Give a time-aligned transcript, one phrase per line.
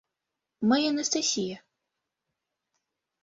[0.69, 1.57] Мый Анастасия.